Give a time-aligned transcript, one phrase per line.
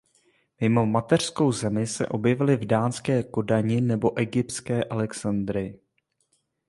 [0.61, 5.79] Mimo mateřskou zemi se objevily v dánské Kodani nebo egyptské Alexandrii.